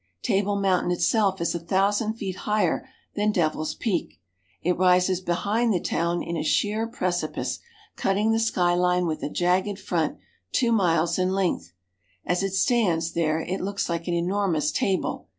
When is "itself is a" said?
0.89-1.59